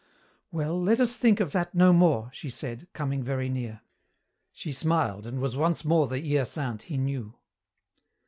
"Well, 0.51 0.81
let 0.81 0.99
us 0.99 1.15
think 1.15 1.39
of 1.39 1.51
that 1.51 1.75
no 1.75 1.93
more," 1.93 2.31
she 2.33 2.49
said, 2.49 2.87
coming 2.91 3.21
very 3.21 3.49
near. 3.49 3.81
She 4.51 4.71
smiled, 4.71 5.27
and 5.27 5.39
was 5.39 5.55
once 5.55 5.85
more 5.85 6.07
the 6.07 6.19
Hyacinthe 6.19 6.85
he 6.85 6.97
knew. 6.97 7.35